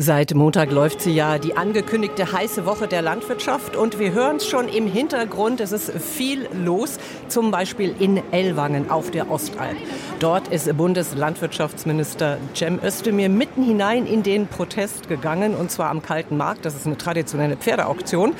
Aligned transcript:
Seit 0.00 0.32
Montag 0.32 0.70
läuft 0.70 1.00
sie 1.00 1.10
ja 1.10 1.38
die 1.38 1.56
angekündigte 1.56 2.30
heiße 2.30 2.66
Woche 2.66 2.86
der 2.86 3.02
Landwirtschaft 3.02 3.74
und 3.74 3.98
wir 3.98 4.12
hören 4.12 4.36
es 4.36 4.46
schon 4.46 4.68
im 4.68 4.86
Hintergrund. 4.86 5.60
Es 5.60 5.72
ist 5.72 5.90
viel 5.90 6.48
los, 6.54 7.00
zum 7.26 7.50
Beispiel 7.50 7.92
in 7.98 8.22
Ellwangen 8.30 8.92
auf 8.92 9.10
der 9.10 9.28
Ostalb. 9.28 9.76
Dort 10.20 10.46
ist 10.46 10.72
Bundeslandwirtschaftsminister 10.76 12.38
Cem 12.54 12.78
Özdemir 12.80 13.28
mitten 13.28 13.64
hinein 13.64 14.06
in 14.06 14.22
den 14.22 14.46
Protest 14.46 15.08
gegangen 15.08 15.56
und 15.56 15.72
zwar 15.72 15.90
am 15.90 16.00
Kalten 16.00 16.36
Markt. 16.36 16.64
Das 16.64 16.76
ist 16.76 16.86
eine 16.86 16.96
traditionelle 16.96 17.56
Pferdeauktion. 17.56 18.34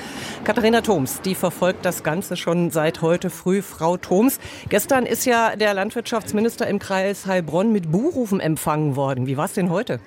Katharina 0.45 0.81
Thoms, 0.81 1.23
die 1.23 1.35
verfolgt 1.35 1.85
das 1.85 2.05
Ganze 2.05 2.37
schon 2.37 2.71
seit 2.71 3.03
heute 3.03 3.31
früh. 3.31 3.63
Frau 3.63 3.97
Thoms, 3.97 4.39
gestern 4.69 5.07
ist 5.07 5.25
ja 5.25 5.57
der 5.57 5.75
Landwirtschaftsminister 5.75 6.69
im 6.69 6.79
Kreis 6.79 7.27
Heilbronn 7.27 7.73
mit 7.73 7.91
Buhrufen 7.91 8.39
empfangen 8.39 8.95
worden. 8.95 9.27
Wie 9.27 9.37
war 9.37 9.47
es 9.47 9.55
denn 9.55 9.71
heute? 9.71 9.99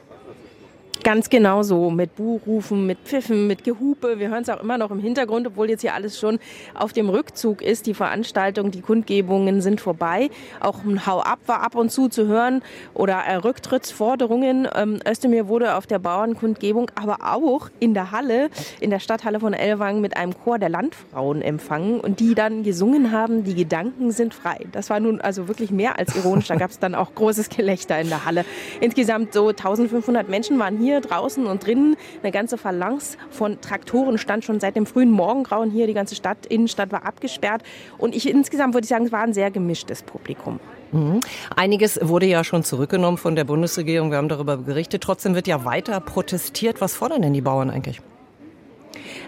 Ganz 1.04 1.30
genau 1.30 1.64
so, 1.64 1.90
mit 1.90 2.16
Buhrufen, 2.16 2.86
mit 2.86 3.00
Pfiffen, 3.00 3.48
mit 3.48 3.64
Gehupe. 3.64 4.20
Wir 4.20 4.30
hören 4.30 4.44
es 4.44 4.50
auch 4.50 4.62
immer 4.62 4.78
noch 4.78 4.92
im 4.92 5.00
Hintergrund, 5.00 5.48
obwohl 5.48 5.68
jetzt 5.68 5.82
hier 5.82 5.96
alles 5.96 6.20
schon 6.20 6.38
auf 6.76 6.94
dem 6.94 7.10
Rückzug 7.10 7.64
ist. 7.64 7.88
Die 7.88 7.96
Veranstaltung, 7.96 8.70
die 8.70 8.82
Kundgebungen 8.82 9.62
sind 9.62 9.82
vorbei. 9.82 10.30
Auch 10.60 10.84
ein 10.84 11.08
Hau 11.08 11.20
ab 11.20 11.40
war 11.48 11.64
ab 11.64 11.74
und 11.74 11.92
zu 11.92 12.08
zu 12.08 12.28
hören 12.28 12.62
oder 12.94 13.16
äh, 13.16 13.36
Rücktrittsforderungen. 13.38 14.68
Ähm, 14.76 15.00
Özdemir 15.08 15.48
wurde 15.48 15.76
auf 15.76 15.88
der 15.88 15.98
Bauernkundgebung, 15.98 16.92
aber 16.94 17.34
auch 17.34 17.70
in 17.80 17.96
der 17.96 18.12
Halle, 18.12 18.52
in 18.80 18.92
der 18.92 19.00
Stadthalle 19.00 19.40
von 19.40 19.54
Ellwangen 19.54 20.02
mit 20.02 20.16
einem 20.16 20.36
Chor 20.44 20.60
der 20.60 20.70
Landfrauen 20.70 21.42
empfangen 21.42 22.00
und 22.00 22.20
die 22.20 22.36
dann 22.36 22.62
gesungen 22.62 23.12
haben, 23.12 23.44
die 23.44 23.56
Gedanken 23.56 24.12
sind 24.12 24.36
frei. 24.36 24.68
Das 24.72 24.92
war 24.92 25.00
nun 25.00 25.20
also 25.20 25.48
wirklich 25.48 25.72
mehr 25.72 25.98
als 25.98 26.16
ironisch. 26.16 26.50
Da 26.50 26.58
gab 26.58 26.70
es 26.70 26.78
dann 26.78 26.94
auch 26.94 27.16
großes 27.16 27.50
Gelächter 27.50 28.00
in 28.00 28.10
der 28.10 28.24
Halle. 28.26 28.46
Insgesamt 28.82 29.34
so 29.34 29.48
1500 29.48 30.30
Menschen 30.30 30.60
waren 30.60 30.78
hier 30.78 30.91
hier 30.92 31.02
draußen 31.02 31.46
und 31.46 31.66
drinnen 31.66 31.96
eine 32.22 32.32
ganze 32.32 32.58
Phalanx 32.58 33.18
von 33.30 33.60
Traktoren 33.62 34.18
stand 34.18 34.44
schon 34.44 34.60
seit 34.60 34.76
dem 34.76 34.86
frühen 34.86 35.12
Morgengrauen 35.12 35.72
hier. 35.72 35.88
Die 35.88 35.94
ganze 35.94 36.16
Stadt, 36.16 36.46
Innenstadt 36.46 36.92
war 36.92 37.06
abgesperrt. 37.06 37.64
Und 37.98 38.16
ich 38.16 38.30
insgesamt 38.30 38.74
würde 38.74 38.86
ich 38.86 38.90
sagen, 38.90 39.06
es 39.06 39.12
war 39.12 39.22
ein 39.22 39.34
sehr 39.34 39.52
gemischtes 39.52 40.04
Publikum. 40.04 40.60
Mhm. 40.92 41.22
Einiges 41.56 42.00
wurde 42.02 42.26
ja 42.26 42.44
schon 42.44 42.64
zurückgenommen 42.64 43.18
von 43.18 43.36
der 43.36 43.46
Bundesregierung. 43.46 44.12
Wir 44.12 44.18
haben 44.18 44.30
darüber 44.30 44.58
berichtet. 44.58 45.04
Trotzdem 45.04 45.36
wird 45.36 45.48
ja 45.48 45.66
weiter 45.66 46.00
protestiert. 46.00 46.82
Was 46.82 46.94
fordern 46.94 47.22
denn 47.22 47.34
die 47.34 47.42
Bauern 47.42 47.70
eigentlich? 47.70 48.02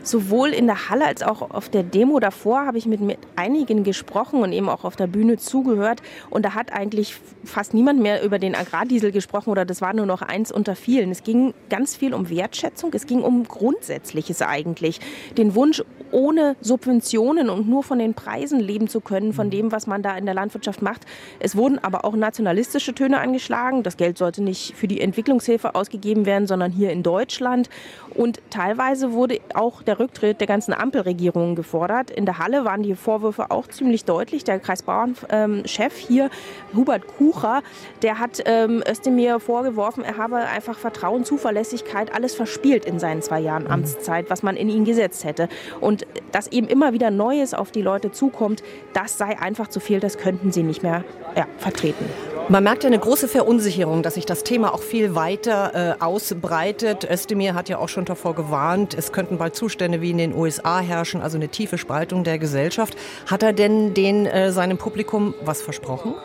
Sowohl 0.03 0.49
in 0.49 0.67
der 0.67 0.89
Halle 0.89 1.05
als 1.05 1.23
auch 1.23 1.49
auf 1.51 1.69
der 1.69 1.83
Demo 1.83 2.19
davor 2.19 2.65
habe 2.65 2.77
ich 2.77 2.85
mit, 2.85 3.01
mit 3.01 3.19
einigen 3.35 3.83
gesprochen 3.83 4.41
und 4.41 4.51
eben 4.53 4.69
auch 4.69 4.83
auf 4.83 4.95
der 4.95 5.07
Bühne 5.07 5.37
zugehört. 5.37 6.01
Und 6.29 6.43
da 6.45 6.53
hat 6.53 6.73
eigentlich 6.73 7.15
fast 7.43 7.73
niemand 7.73 8.01
mehr 8.01 8.23
über 8.23 8.39
den 8.39 8.55
Agrardiesel 8.55 9.11
gesprochen 9.11 9.49
oder 9.49 9.65
das 9.65 9.81
war 9.81 9.93
nur 9.93 10.05
noch 10.05 10.21
eins 10.21 10.51
unter 10.51 10.75
vielen. 10.75 11.11
Es 11.11 11.23
ging 11.23 11.53
ganz 11.69 11.95
viel 11.95 12.13
um 12.13 12.29
Wertschätzung. 12.29 12.91
Es 12.93 13.07
ging 13.07 13.21
um 13.21 13.47
Grundsätzliches 13.47 14.41
eigentlich. 14.41 14.99
Den 15.37 15.55
Wunsch, 15.55 15.83
ohne 16.13 16.55
Subventionen 16.61 17.49
und 17.49 17.67
nur 17.67 17.83
von 17.83 17.99
den 17.99 18.13
Preisen 18.13 18.59
leben 18.59 18.87
zu 18.87 19.01
können, 19.01 19.33
von 19.33 19.49
dem, 19.49 19.71
was 19.71 19.87
man 19.87 20.03
da 20.03 20.15
in 20.15 20.25
der 20.25 20.35
Landwirtschaft 20.35 20.81
macht. 20.81 21.01
Es 21.39 21.57
wurden 21.57 21.79
aber 21.79 22.05
auch 22.05 22.15
nationalistische 22.15 22.93
Töne 22.93 23.19
angeschlagen. 23.19 23.83
Das 23.83 23.97
Geld 23.97 24.17
sollte 24.17 24.41
nicht 24.43 24.75
für 24.75 24.87
die 24.87 25.01
Entwicklungshilfe 25.01 25.75
ausgegeben 25.75 26.25
werden, 26.25 26.47
sondern 26.47 26.71
hier 26.71 26.91
in 26.91 27.03
Deutschland. 27.03 27.69
Und 28.13 28.41
teilweise 28.51 29.11
wurde 29.13 29.39
auch 29.55 29.81
der 29.81 29.99
Rücktritt 29.99 30.39
der 30.39 30.47
ganzen 30.47 30.73
Ampelregierung 30.73 31.55
gefordert. 31.55 32.11
In 32.11 32.25
der 32.25 32.37
Halle 32.37 32.63
waren 32.63 32.83
die 32.83 32.95
Vorwürfe 32.95 33.49
auch 33.49 33.67
ziemlich 33.67 34.05
deutlich. 34.05 34.43
Der 34.43 34.59
Kreisbauernchef 34.59 35.97
hier, 35.97 36.29
Hubert 36.75 37.07
Kucher, 37.17 37.63
der 38.03 38.19
hat 38.19 38.43
ähm, 38.45 38.83
Özdemir 38.87 39.39
vorgeworfen, 39.39 40.03
er 40.03 40.17
habe 40.17 40.37
einfach 40.37 40.77
Vertrauen, 40.77 41.25
Zuverlässigkeit, 41.25 42.13
alles 42.13 42.35
verspielt 42.35 42.85
in 42.85 42.99
seinen 42.99 43.21
zwei 43.21 43.39
Jahren 43.39 43.63
mhm. 43.63 43.71
Amtszeit, 43.71 44.29
was 44.29 44.43
man 44.43 44.55
in 44.55 44.69
ihn 44.69 44.85
gesetzt 44.85 45.23
hätte. 45.23 45.49
Und 45.79 46.02
dass 46.31 46.47
eben 46.47 46.67
immer 46.67 46.93
wieder 46.93 47.11
Neues 47.11 47.53
auf 47.53 47.71
die 47.71 47.81
Leute 47.81 48.11
zukommt, 48.11 48.63
das 48.93 49.17
sei 49.17 49.39
einfach 49.39 49.67
zu 49.67 49.79
viel, 49.79 49.99
das 49.99 50.17
könnten 50.17 50.51
sie 50.51 50.63
nicht 50.63 50.83
mehr 50.83 51.03
ja, 51.35 51.47
vertreten. 51.57 52.05
Man 52.49 52.63
merkt 52.65 52.83
ja 52.83 52.87
eine 52.87 52.99
große 52.99 53.29
Verunsicherung, 53.29 54.03
dass 54.03 54.15
sich 54.15 54.25
das 54.25 54.43
Thema 54.43 54.73
auch 54.73 54.81
viel 54.81 55.15
weiter 55.15 55.97
äh, 55.99 56.03
ausbreitet. 56.03 57.09
Özdemir 57.09 57.53
hat 57.53 57.69
ja 57.69 57.77
auch 57.77 57.87
schon 57.87 58.03
davor 58.03 58.35
gewarnt, 58.35 58.93
es 58.93 59.13
könnten 59.13 59.37
bald 59.37 59.55
Zustände 59.55 60.01
wie 60.01 60.11
in 60.11 60.17
den 60.17 60.35
USA 60.35 60.79
herrschen, 60.79 61.21
also 61.21 61.37
eine 61.37 61.47
tiefe 61.47 61.77
Spaltung 61.77 62.25
der 62.25 62.39
Gesellschaft. 62.39 62.97
Hat 63.27 63.43
er 63.43 63.53
denn 63.53 63.93
den, 63.93 64.25
äh, 64.25 64.51
seinem 64.51 64.77
Publikum 64.77 65.33
was 65.45 65.61
versprochen? 65.61 66.15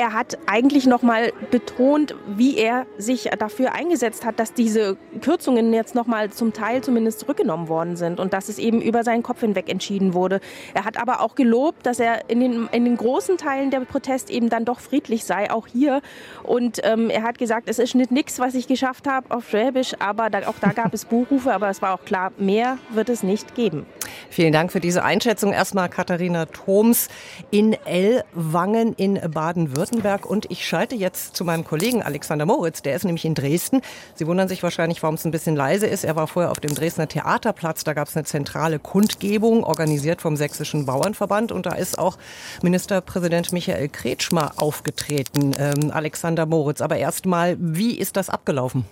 Er 0.00 0.14
hat 0.14 0.38
eigentlich 0.46 0.86
noch 0.86 1.02
mal 1.02 1.30
betont, 1.50 2.14
wie 2.26 2.56
er 2.56 2.86
sich 2.96 3.28
dafür 3.38 3.72
eingesetzt 3.72 4.24
hat, 4.24 4.40
dass 4.40 4.54
diese 4.54 4.96
Kürzungen 5.20 5.74
jetzt 5.74 5.94
noch 5.94 6.06
mal 6.06 6.30
zum 6.30 6.54
Teil 6.54 6.80
zumindest 6.80 7.20
zurückgenommen 7.20 7.68
worden 7.68 7.96
sind 7.96 8.18
und 8.18 8.32
dass 8.32 8.48
es 8.48 8.58
eben 8.58 8.80
über 8.80 9.04
seinen 9.04 9.22
Kopf 9.22 9.40
hinweg 9.40 9.68
entschieden 9.68 10.14
wurde. 10.14 10.40
Er 10.72 10.86
hat 10.86 10.96
aber 10.96 11.20
auch 11.20 11.34
gelobt, 11.34 11.84
dass 11.84 12.00
er 12.00 12.30
in 12.30 12.40
den, 12.40 12.68
in 12.72 12.86
den 12.86 12.96
großen 12.96 13.36
Teilen 13.36 13.70
der 13.70 13.80
Protest 13.80 14.30
eben 14.30 14.48
dann 14.48 14.64
doch 14.64 14.80
friedlich 14.80 15.26
sei, 15.26 15.50
auch 15.50 15.66
hier. 15.66 16.00
Und 16.44 16.80
ähm, 16.82 17.10
er 17.10 17.22
hat 17.22 17.36
gesagt, 17.36 17.68
es 17.68 17.78
ist 17.78 17.94
nicht 17.94 18.10
nichts, 18.10 18.38
was 18.38 18.54
ich 18.54 18.66
geschafft 18.68 19.06
habe 19.06 19.30
auf 19.30 19.50
Schwäbisch, 19.50 19.94
aber 19.98 20.30
da, 20.30 20.48
auch 20.48 20.58
da 20.62 20.72
gab 20.72 20.94
es 20.94 21.04
Buchrufe, 21.04 21.52
aber 21.52 21.68
es 21.68 21.82
war 21.82 21.92
auch 21.92 22.06
klar, 22.06 22.32
mehr 22.38 22.78
wird 22.88 23.10
es 23.10 23.22
nicht 23.22 23.54
geben. 23.54 23.84
Vielen 24.30 24.52
Dank 24.52 24.72
für 24.72 24.80
diese 24.80 25.04
Einschätzung. 25.04 25.52
Erstmal 25.52 25.88
Katharina 25.88 26.46
Thoms 26.46 27.08
in 27.50 27.74
Ellwangen 27.84 28.94
in 28.94 29.14
Baden-Württemberg. 29.14 29.90
Württemberg 29.90 30.26
und 30.26 30.50
ich 30.50 30.66
schalte 30.66 30.94
jetzt 30.94 31.36
zu 31.36 31.44
meinem 31.44 31.64
Kollegen 31.64 32.02
Alexander 32.02 32.46
Moritz, 32.46 32.82
der 32.82 32.94
ist 32.94 33.04
nämlich 33.04 33.24
in 33.24 33.34
Dresden. 33.34 33.82
Sie 34.14 34.26
wundern 34.26 34.48
sich 34.48 34.62
wahrscheinlich, 34.62 35.02
warum 35.02 35.16
es 35.16 35.24
ein 35.24 35.30
bisschen 35.30 35.56
leise 35.56 35.86
ist. 35.86 36.04
Er 36.04 36.16
war 36.16 36.26
vorher 36.26 36.50
auf 36.50 36.60
dem 36.60 36.74
Dresdner 36.74 37.08
Theaterplatz, 37.08 37.84
da 37.84 37.92
gab 37.92 38.08
es 38.08 38.16
eine 38.16 38.24
zentrale 38.24 38.78
Kundgebung, 38.78 39.64
organisiert 39.64 40.22
vom 40.22 40.36
Sächsischen 40.36 40.86
Bauernverband 40.86 41.50
und 41.52 41.66
da 41.66 41.72
ist 41.72 41.98
auch 41.98 42.18
Ministerpräsident 42.62 43.52
Michael 43.52 43.88
Kretschmer 43.88 44.52
aufgetreten. 44.56 45.52
Ähm, 45.58 45.90
Alexander 45.92 46.46
Moritz, 46.46 46.80
aber 46.80 46.96
erstmal, 46.96 47.56
wie 47.58 47.98
ist 47.98 48.16
das 48.16 48.30
abgelaufen? 48.30 48.84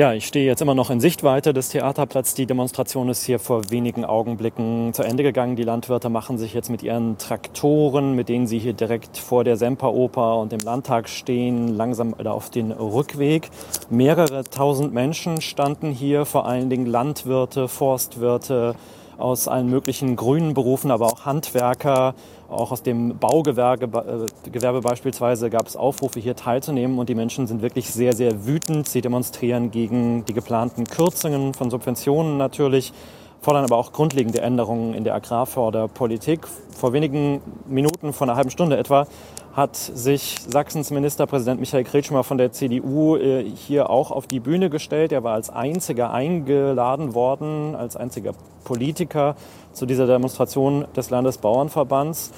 Ja, 0.00 0.14
ich 0.14 0.26
stehe 0.26 0.46
jetzt 0.46 0.62
immer 0.62 0.74
noch 0.74 0.88
in 0.88 0.98
Sichtweite 0.98 1.52
des 1.52 1.68
Theaterplatz. 1.68 2.32
Die 2.32 2.46
Demonstration 2.46 3.10
ist 3.10 3.22
hier 3.22 3.38
vor 3.38 3.70
wenigen 3.70 4.06
Augenblicken 4.06 4.94
zu 4.94 5.02
Ende 5.02 5.22
gegangen. 5.22 5.56
Die 5.56 5.62
Landwirte 5.62 6.08
machen 6.08 6.38
sich 6.38 6.54
jetzt 6.54 6.70
mit 6.70 6.82
ihren 6.82 7.18
Traktoren, 7.18 8.14
mit 8.14 8.30
denen 8.30 8.46
sie 8.46 8.58
hier 8.58 8.72
direkt 8.72 9.18
vor 9.18 9.44
der 9.44 9.58
Semperoper 9.58 10.38
und 10.38 10.52
dem 10.52 10.60
Landtag 10.60 11.06
stehen, 11.10 11.76
langsam 11.76 12.14
auf 12.14 12.48
den 12.48 12.72
Rückweg. 12.72 13.50
Mehrere 13.90 14.44
tausend 14.44 14.94
Menschen 14.94 15.42
standen 15.42 15.90
hier, 15.90 16.24
vor 16.24 16.46
allen 16.46 16.70
Dingen 16.70 16.86
Landwirte, 16.86 17.68
Forstwirte, 17.68 18.76
aus 19.20 19.48
allen 19.48 19.68
möglichen 19.68 20.16
grünen 20.16 20.54
Berufen, 20.54 20.90
aber 20.90 21.06
auch 21.06 21.24
Handwerker, 21.24 22.14
auch 22.48 22.72
aus 22.72 22.82
dem 22.82 23.18
Baugewerbe 23.18 24.26
äh, 24.44 24.50
Gewerbe 24.50 24.80
beispielsweise 24.80 25.50
gab 25.50 25.66
es 25.66 25.76
Aufrufe, 25.76 26.18
hier 26.20 26.34
teilzunehmen. 26.34 26.98
Und 26.98 27.08
die 27.08 27.14
Menschen 27.14 27.46
sind 27.46 27.62
wirklich 27.62 27.90
sehr, 27.90 28.14
sehr 28.14 28.46
wütend. 28.46 28.88
Sie 28.88 29.00
demonstrieren 29.00 29.70
gegen 29.70 30.24
die 30.24 30.34
geplanten 30.34 30.84
Kürzungen 30.84 31.54
von 31.54 31.70
Subventionen 31.70 32.38
natürlich, 32.38 32.92
fordern 33.40 33.64
aber 33.64 33.76
auch 33.76 33.92
grundlegende 33.92 34.40
Änderungen 34.40 34.94
in 34.94 35.04
der 35.04 35.14
Agrarförderpolitik. 35.14 36.40
Vor 36.76 36.92
wenigen 36.92 37.40
Minuten, 37.68 38.12
vor 38.12 38.26
einer 38.26 38.36
halben 38.36 38.50
Stunde 38.50 38.76
etwa, 38.76 39.06
hat 39.52 39.76
sich 39.76 40.36
Sachsens 40.48 40.90
Ministerpräsident 40.90 41.60
Michael 41.60 41.84
Kretschmer 41.84 42.24
von 42.24 42.38
der 42.38 42.52
CDU 42.52 43.16
äh, 43.16 43.44
hier 43.44 43.90
auch 43.90 44.10
auf 44.10 44.26
die 44.26 44.40
Bühne 44.40 44.70
gestellt. 44.70 45.12
Er 45.12 45.24
war 45.24 45.34
als 45.34 45.50
einziger 45.50 46.12
eingeladen 46.12 47.14
worden, 47.14 47.74
als 47.74 47.96
einziger 47.96 48.32
Politiker 48.64 49.34
zu 49.72 49.86
dieser 49.86 50.06
Demonstration 50.06 50.86
des 50.96 51.10
Landesbauernverbands. 51.10 52.32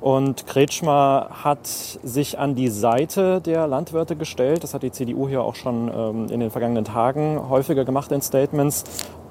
Und 0.00 0.46
Kretschmer 0.46 1.28
hat 1.42 1.66
sich 1.66 2.38
an 2.38 2.54
die 2.54 2.68
Seite 2.68 3.40
der 3.40 3.66
Landwirte 3.66 4.14
gestellt. 4.14 4.62
Das 4.62 4.72
hat 4.72 4.84
die 4.84 4.92
CDU 4.92 5.28
hier 5.28 5.42
auch 5.42 5.56
schon 5.56 5.90
ähm, 5.92 6.26
in 6.30 6.38
den 6.38 6.50
vergangenen 6.50 6.84
Tagen 6.84 7.48
häufiger 7.48 7.84
gemacht 7.84 8.12
in 8.12 8.22
Statements. 8.22 8.84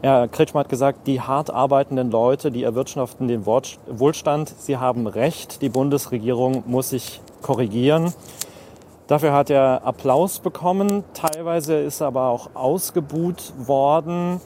Herr 0.03 0.27
Kretschmer 0.27 0.59
hat 0.59 0.69
gesagt, 0.69 1.07
die 1.07 1.21
hart 1.21 1.49
arbeitenden 1.49 2.11
Leute, 2.11 2.51
die 2.51 2.61
erwirtschaften 2.61 3.27
den 3.27 3.47
Wohlstand. 3.47 4.53
Sie 4.59 4.77
haben 4.77 5.07
Recht. 5.07 5.63
Die 5.63 5.69
Bundesregierung 5.69 6.63
muss 6.67 6.91
sich 6.91 7.19
korrigieren. 7.41 8.13
Dafür 9.07 9.33
hat 9.33 9.49
er 9.49 9.81
Applaus 9.85 10.39
bekommen. 10.39 11.03
Teilweise 11.15 11.77
ist 11.77 12.01
er 12.01 12.07
aber 12.07 12.27
auch 12.27 12.51
ausgebuht 12.53 13.53
worden. 13.57 14.39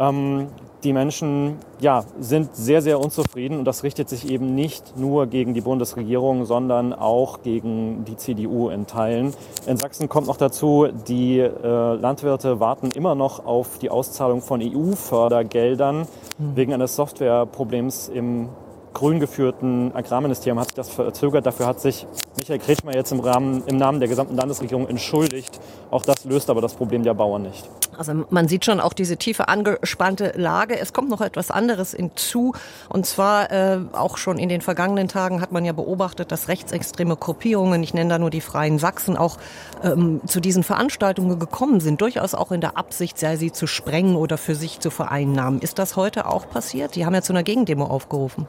Ähm, 0.00 0.48
die 0.84 0.92
Menschen 0.92 1.56
ja, 1.80 2.04
sind 2.20 2.54
sehr, 2.54 2.82
sehr 2.82 3.00
unzufrieden 3.00 3.58
und 3.58 3.64
das 3.64 3.82
richtet 3.82 4.08
sich 4.08 4.30
eben 4.30 4.54
nicht 4.54 4.96
nur 4.96 5.26
gegen 5.26 5.54
die 5.54 5.60
Bundesregierung, 5.60 6.44
sondern 6.44 6.92
auch 6.92 7.42
gegen 7.42 8.04
die 8.04 8.16
CDU 8.16 8.68
in 8.68 8.86
Teilen. 8.86 9.34
In 9.66 9.76
Sachsen 9.76 10.08
kommt 10.08 10.26
noch 10.26 10.36
dazu, 10.36 10.88
die 11.08 11.40
äh, 11.40 11.94
Landwirte 11.94 12.60
warten 12.60 12.90
immer 12.90 13.14
noch 13.14 13.44
auf 13.44 13.78
die 13.78 13.90
Auszahlung 13.90 14.40
von 14.40 14.60
EU-Fördergeldern 14.62 16.06
mhm. 16.38 16.56
wegen 16.56 16.72
eines 16.72 16.96
Softwareproblems 16.96 18.08
im 18.08 18.48
grün 18.98 19.20
geführten 19.20 19.92
Agrarministerium 19.94 20.58
hat 20.58 20.68
sich 20.68 20.74
das 20.74 20.90
verzögert. 20.90 21.46
Dafür 21.46 21.66
hat 21.66 21.80
sich 21.80 22.04
Michael 22.36 22.58
Kretschmer 22.58 22.96
jetzt 22.96 23.12
im, 23.12 23.20
Rahmen, 23.20 23.62
im 23.66 23.76
Namen 23.76 24.00
der 24.00 24.08
gesamten 24.08 24.34
Landesregierung 24.34 24.88
entschuldigt. 24.88 25.60
Auch 25.92 26.02
das 26.02 26.24
löst 26.24 26.50
aber 26.50 26.60
das 26.60 26.74
Problem 26.74 27.04
der 27.04 27.14
Bauern 27.14 27.42
nicht. 27.42 27.70
Also 27.96 28.24
man 28.30 28.48
sieht 28.48 28.64
schon 28.64 28.80
auch 28.80 28.92
diese 28.92 29.16
tiefe 29.16 29.46
angespannte 29.46 30.32
Lage. 30.34 30.76
Es 30.76 30.92
kommt 30.92 31.10
noch 31.10 31.20
etwas 31.20 31.52
anderes 31.52 31.92
hinzu. 31.92 32.54
Und 32.88 33.06
zwar 33.06 33.52
äh, 33.52 33.78
auch 33.92 34.16
schon 34.18 34.36
in 34.36 34.48
den 34.48 34.62
vergangenen 34.62 35.06
Tagen 35.06 35.40
hat 35.40 35.52
man 35.52 35.64
ja 35.64 35.72
beobachtet, 35.72 36.32
dass 36.32 36.48
rechtsextreme 36.48 37.14
Gruppierungen, 37.14 37.80
ich 37.84 37.94
nenne 37.94 38.10
da 38.10 38.18
nur 38.18 38.30
die 38.30 38.40
Freien 38.40 38.80
Sachsen, 38.80 39.16
auch 39.16 39.38
ähm, 39.84 40.20
zu 40.26 40.40
diesen 40.40 40.64
Veranstaltungen 40.64 41.38
gekommen 41.38 41.78
sind. 41.78 42.00
Durchaus 42.00 42.34
auch 42.34 42.50
in 42.50 42.60
der 42.60 42.76
Absicht, 42.76 43.16
sei 43.16 43.36
sie 43.36 43.52
zu 43.52 43.68
sprengen 43.68 44.16
oder 44.16 44.38
für 44.38 44.56
sich 44.56 44.80
zu 44.80 44.90
vereinnahmen. 44.90 45.60
Ist 45.60 45.78
das 45.78 45.94
heute 45.94 46.26
auch 46.26 46.50
passiert? 46.50 46.96
Die 46.96 47.06
haben 47.06 47.14
ja 47.14 47.22
zu 47.22 47.32
einer 47.32 47.44
Gegendemo 47.44 47.84
aufgerufen. 47.84 48.48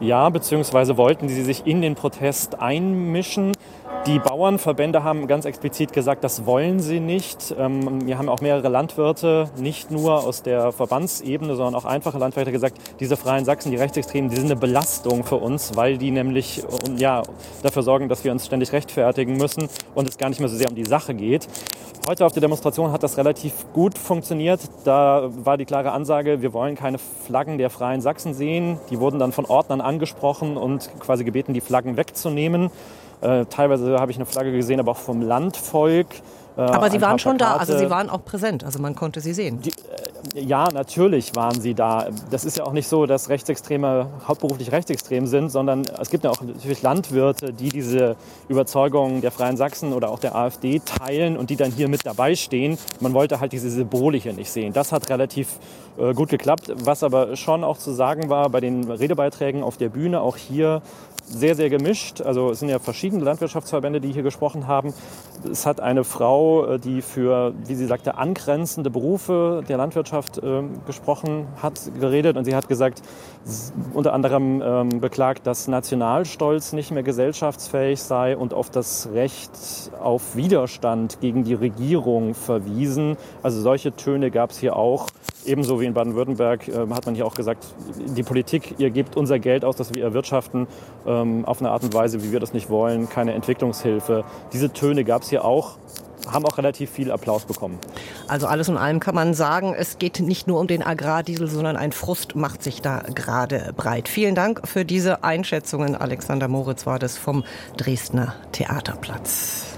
Ja, 0.00 0.28
beziehungsweise 0.28 0.96
wollten 0.96 1.28
sie 1.28 1.42
sich 1.42 1.66
in 1.66 1.82
den 1.82 1.96
Protest 1.96 2.60
einmischen. 2.60 3.52
Die 4.06 4.20
Bauernverbände 4.20 5.02
haben 5.02 5.26
ganz 5.26 5.44
explizit 5.44 5.92
gesagt, 5.92 6.22
das 6.22 6.46
wollen 6.46 6.78
sie 6.78 7.00
nicht. 7.00 7.52
Ähm, 7.58 8.06
wir 8.06 8.16
haben 8.16 8.28
auch 8.28 8.40
mehrere 8.40 8.68
Landwirte, 8.68 9.50
nicht 9.56 9.90
nur 9.90 10.24
aus 10.24 10.42
der 10.44 10.70
Verbandsebene, 10.70 11.56
sondern 11.56 11.74
auch 11.74 11.84
einfache 11.84 12.16
Landwirte 12.16 12.52
gesagt, 12.52 12.78
diese 13.00 13.16
Freien 13.16 13.44
Sachsen, 13.44 13.72
die 13.72 13.76
Rechtsextremen, 13.76 14.30
die 14.30 14.36
sind 14.36 14.46
eine 14.46 14.56
Belastung 14.56 15.24
für 15.24 15.36
uns, 15.36 15.74
weil 15.74 15.98
die 15.98 16.12
nämlich 16.12 16.62
ja, 16.96 17.24
dafür 17.62 17.82
sorgen, 17.82 18.08
dass 18.08 18.22
wir 18.22 18.30
uns 18.30 18.46
ständig 18.46 18.72
rechtfertigen 18.72 19.36
müssen 19.36 19.68
und 19.96 20.08
es 20.08 20.16
gar 20.16 20.28
nicht 20.28 20.38
mehr 20.38 20.48
so 20.48 20.56
sehr 20.56 20.68
um 20.68 20.76
die 20.76 20.84
Sache 20.84 21.12
geht. 21.12 21.48
Heute 22.08 22.24
auf 22.24 22.32
der 22.32 22.40
Demonstration 22.40 22.90
hat 22.90 23.02
das 23.02 23.18
relativ 23.18 23.66
gut 23.74 23.98
funktioniert. 23.98 24.60
Da 24.84 25.28
war 25.44 25.58
die 25.58 25.66
klare 25.66 25.92
Ansage, 25.92 26.40
wir 26.40 26.54
wollen 26.54 26.74
keine 26.74 26.96
Flaggen 26.96 27.58
der 27.58 27.68
Freien 27.68 28.00
Sachsen 28.00 28.32
sehen. 28.32 28.78
Die 28.88 28.98
wurden 28.98 29.18
dann 29.18 29.32
von 29.32 29.44
Ordnern 29.44 29.82
angesprochen 29.88 30.56
und 30.56 30.90
quasi 31.00 31.24
gebeten, 31.24 31.54
die 31.54 31.60
Flaggen 31.60 31.96
wegzunehmen. 31.96 32.70
Äh, 33.20 33.46
teilweise 33.46 33.98
habe 33.98 34.10
ich 34.10 34.16
eine 34.16 34.26
Flagge 34.26 34.52
gesehen, 34.52 34.80
aber 34.80 34.92
auch 34.92 34.98
vom 34.98 35.22
Landvolk. 35.22 36.06
Äh, 36.56 36.62
aber 36.62 36.90
Sie 36.90 37.00
waren 37.00 37.18
schon 37.18 37.38
da, 37.38 37.56
also 37.56 37.78
Sie 37.78 37.88
waren 37.88 38.10
auch 38.10 38.24
präsent, 38.24 38.64
also 38.64 38.80
man 38.80 38.96
konnte 38.96 39.20
Sie 39.20 39.32
sehen. 39.32 39.60
Die, 39.62 39.70
äh, 39.70 40.40
ja, 40.40 40.68
natürlich 40.72 41.36
waren 41.36 41.60
Sie 41.60 41.74
da. 41.74 42.08
Das 42.30 42.44
ist 42.44 42.58
ja 42.58 42.64
auch 42.64 42.72
nicht 42.72 42.88
so, 42.88 43.06
dass 43.06 43.28
Rechtsextreme 43.28 44.08
hauptberuflich 44.26 44.72
rechtsextrem 44.72 45.26
sind, 45.26 45.50
sondern 45.50 45.82
es 46.00 46.10
gibt 46.10 46.24
ja 46.24 46.30
auch 46.30 46.40
natürlich 46.40 46.82
Landwirte, 46.82 47.52
die 47.52 47.68
diese 47.68 48.16
Überzeugung 48.48 49.20
der 49.20 49.30
Freien 49.30 49.56
Sachsen 49.56 49.92
oder 49.92 50.10
auch 50.10 50.18
der 50.18 50.34
AfD 50.34 50.80
teilen 50.80 51.36
und 51.36 51.50
die 51.50 51.56
dann 51.56 51.70
hier 51.70 51.88
mit 51.88 52.04
dabei 52.04 52.34
stehen. 52.34 52.76
Man 52.98 53.14
wollte 53.14 53.38
halt 53.38 53.52
diese 53.52 53.70
Symbole 53.70 54.18
hier 54.18 54.32
nicht 54.32 54.50
sehen. 54.50 54.72
Das 54.72 54.90
hat 54.90 55.08
relativ 55.10 55.60
äh, 55.96 56.12
gut 56.12 56.28
geklappt. 56.28 56.72
Was 56.74 57.04
aber 57.04 57.36
schon 57.36 57.62
auch 57.62 57.78
zu 57.78 57.92
sagen 57.92 58.30
war 58.30 58.50
bei 58.50 58.60
den 58.60 58.90
Redebeiträgen 58.90 59.62
auf 59.62 59.76
der 59.76 59.90
Bühne, 59.90 60.20
auch 60.20 60.36
hier 60.36 60.82
sehr, 61.28 61.54
sehr 61.54 61.70
gemischt. 61.70 62.20
Also 62.20 62.50
es 62.50 62.60
sind 62.60 62.68
ja 62.68 62.78
verschiedene 62.78 63.24
Landwirtschaftsverbände, 63.24 64.00
die 64.00 64.12
hier 64.12 64.22
gesprochen 64.22 64.66
haben. 64.66 64.92
Es 65.50 65.66
hat 65.66 65.80
eine 65.80 66.04
Frau, 66.04 66.66
äh, 66.66 66.78
die 66.78 67.02
für, 67.02 67.54
wie 67.66 67.74
sie 67.74 67.86
sagte, 67.86 68.16
angrenzende 68.16 68.90
Berufe 68.90 69.62
der 69.68 69.76
Landwirtschaft 69.76 70.38
äh, 70.38 70.62
gesprochen 70.86 71.46
hat, 71.62 71.80
geredet. 72.00 72.36
Und 72.36 72.44
sie 72.44 72.54
hat 72.54 72.68
gesagt, 72.68 73.02
unter 73.94 74.12
anderem 74.12 74.62
ähm, 74.64 75.00
beklagt, 75.00 75.46
dass 75.46 75.68
Nationalstolz 75.68 76.72
nicht 76.72 76.90
mehr 76.90 77.02
gesellschaftsfähig 77.02 78.02
sei 78.02 78.36
und 78.36 78.54
auf 78.54 78.70
das 78.70 79.08
Recht 79.12 79.50
auf 80.00 80.36
Widerstand 80.36 81.20
gegen 81.20 81.44
die 81.44 81.54
Regierung 81.54 82.34
verwiesen. 82.34 83.16
Also 83.42 83.60
solche 83.60 83.94
Töne 83.94 84.30
gab 84.30 84.50
es 84.50 84.58
hier 84.58 84.76
auch. 84.76 85.06
Ebenso 85.48 85.80
wie 85.80 85.86
in 85.86 85.94
Baden-Württemberg 85.94 86.68
äh, 86.68 86.86
hat 86.90 87.06
man 87.06 87.14
hier 87.14 87.24
auch 87.24 87.34
gesagt, 87.34 87.64
die 87.96 88.22
Politik, 88.22 88.74
ihr 88.76 88.90
gebt 88.90 89.16
unser 89.16 89.38
Geld 89.38 89.64
aus, 89.64 89.76
das 89.76 89.94
wir 89.94 90.04
erwirtschaften, 90.04 90.66
ähm, 91.06 91.46
auf 91.46 91.60
eine 91.60 91.70
Art 91.70 91.82
und 91.82 91.94
Weise, 91.94 92.22
wie 92.22 92.32
wir 92.32 92.38
das 92.38 92.52
nicht 92.52 92.68
wollen, 92.68 93.08
keine 93.08 93.32
Entwicklungshilfe. 93.32 94.24
Diese 94.52 94.70
Töne 94.72 95.04
gab 95.04 95.22
es 95.22 95.30
hier 95.30 95.44
auch 95.44 95.78
haben 96.30 96.44
auch 96.44 96.58
relativ 96.58 96.90
viel 96.90 97.10
Applaus 97.10 97.46
bekommen. 97.46 97.78
Also 98.26 98.48
alles 98.48 98.68
in 98.68 98.76
allem 98.76 99.00
kann 99.00 99.14
man 99.14 99.32
sagen, 99.32 99.72
es 99.74 99.98
geht 99.98 100.20
nicht 100.20 100.46
nur 100.46 100.60
um 100.60 100.66
den 100.66 100.82
Agrardiesel, 100.82 101.48
sondern 101.48 101.76
ein 101.76 101.92
Frust 101.92 102.36
macht 102.36 102.62
sich 102.62 102.82
da 102.82 103.02
gerade 103.14 103.72
breit. 103.74 104.08
Vielen 104.08 104.34
Dank 104.34 104.66
für 104.66 104.84
diese 104.84 105.24
Einschätzungen. 105.24 105.94
Alexander 105.94 106.48
Moritz 106.48 106.84
war 106.84 106.98
das 106.98 107.16
vom 107.16 107.44
Dresdner 107.78 108.34
Theaterplatz. 108.52 109.77